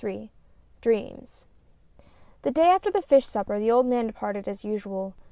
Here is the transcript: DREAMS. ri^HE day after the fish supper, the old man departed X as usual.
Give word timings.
DREAMS. 0.81 1.45
ri^HE 2.41 2.53
day 2.55 2.63
after 2.65 2.89
the 2.89 3.03
fish 3.03 3.27
supper, 3.27 3.59
the 3.59 3.69
old 3.69 3.85
man 3.85 4.07
departed 4.07 4.47
X 4.47 4.47
as 4.61 4.65
usual. 4.65 5.13